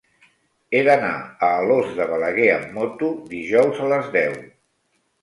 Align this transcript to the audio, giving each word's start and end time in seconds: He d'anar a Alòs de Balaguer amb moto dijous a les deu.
He 0.71 0.79
d'anar 0.87 1.11
a 1.17 1.51
Alòs 1.59 1.93
de 2.01 2.09
Balaguer 2.15 2.49
amb 2.57 2.75
moto 2.81 3.13
dijous 3.39 3.87
a 3.89 3.95
les 3.97 4.13
deu. 4.21 4.39